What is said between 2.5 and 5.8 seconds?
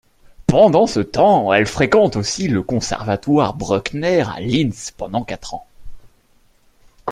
Conservatoire Bruckner à Linz pendant quatre ans.